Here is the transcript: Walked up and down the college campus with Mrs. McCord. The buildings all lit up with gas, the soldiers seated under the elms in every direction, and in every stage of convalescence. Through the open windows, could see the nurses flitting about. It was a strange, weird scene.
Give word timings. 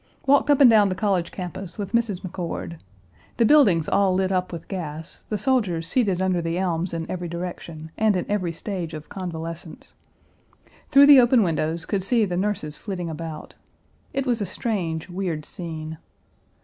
Walked 0.25 0.49
up 0.49 0.59
and 0.59 0.67
down 0.67 0.89
the 0.89 0.95
college 0.95 1.29
campus 1.31 1.77
with 1.77 1.91
Mrs. 1.91 2.21
McCord. 2.21 2.79
The 3.37 3.45
buildings 3.45 3.87
all 3.87 4.15
lit 4.15 4.31
up 4.31 4.51
with 4.51 4.67
gas, 4.67 5.25
the 5.29 5.37
soldiers 5.37 5.87
seated 5.87 6.23
under 6.23 6.41
the 6.41 6.57
elms 6.57 6.91
in 6.91 7.05
every 7.07 7.27
direction, 7.29 7.91
and 7.99 8.15
in 8.15 8.25
every 8.27 8.51
stage 8.51 8.95
of 8.95 9.09
convalescence. 9.09 9.93
Through 10.89 11.05
the 11.05 11.19
open 11.19 11.43
windows, 11.43 11.85
could 11.85 12.03
see 12.03 12.25
the 12.25 12.35
nurses 12.35 12.77
flitting 12.77 13.11
about. 13.11 13.53
It 14.11 14.25
was 14.25 14.41
a 14.41 14.45
strange, 14.47 15.07
weird 15.07 15.45
scene. 15.45 15.99